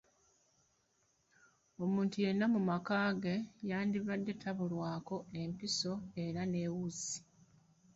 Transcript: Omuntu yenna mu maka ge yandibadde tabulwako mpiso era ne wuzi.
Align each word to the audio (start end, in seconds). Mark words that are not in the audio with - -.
Omuntu 1.83 2.15
yenna 2.23 2.45
mu 2.53 2.59
maka 2.69 2.95
ge 3.21 3.35
yandibadde 3.69 4.33
tabulwako 4.41 5.15
mpiso 5.53 5.93
era 6.25 6.41
ne 6.51 6.63
wuzi. 6.73 7.17